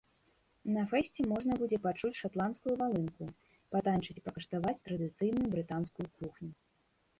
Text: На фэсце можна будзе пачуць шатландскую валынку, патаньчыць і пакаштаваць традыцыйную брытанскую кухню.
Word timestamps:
На 0.77 0.83
фэсце 0.93 1.25
можна 1.33 1.57
будзе 1.59 1.77
пачуць 1.83 2.11
шатландскую 2.21 2.73
валынку, 2.81 3.29
патаньчыць 3.77 4.19
і 4.23 4.27
пакаштаваць 4.31 4.75
традыцыйную 4.91 5.47
брытанскую 5.55 6.07
кухню. 6.19 6.51